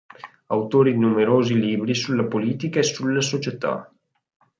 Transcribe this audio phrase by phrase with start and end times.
[0.47, 3.93] Autore di numerosi libri sulla politica e sulla società.